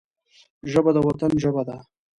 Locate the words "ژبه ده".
1.43-1.77